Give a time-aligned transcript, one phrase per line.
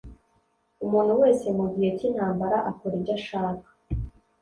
[0.85, 3.67] umuntu wese mu gihe cy’ intambara akora ibyo ashaka